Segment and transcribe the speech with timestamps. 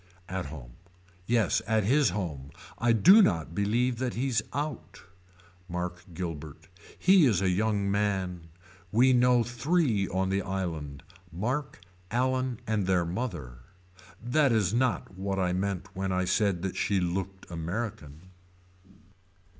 [0.27, 0.77] At home.
[1.27, 2.49] Yes at his home.
[2.79, 5.03] I do not believe that he's out.
[5.69, 6.67] Mark Guilbert.
[6.97, 8.47] He is a young man.
[8.91, 11.03] We know three on the island.
[11.31, 13.59] Mark, Allan and their mother.
[14.19, 18.21] That is not what I meant when I said that she looked American.